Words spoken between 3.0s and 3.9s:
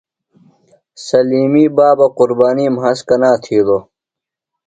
کنا تِھیلوۡ؟